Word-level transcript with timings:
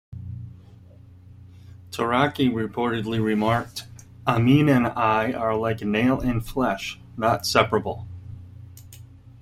Taraki 1.91 2.49
reportedly 2.51 3.23
remarked, 3.23 3.83
"Amin 4.25 4.67
and 4.67 4.87
I 4.87 5.31
are 5.31 5.55
like 5.55 5.81
nail 5.83 6.19
and 6.19 6.43
flesh, 6.43 6.99
not 7.17 7.45
separable". 7.45 8.07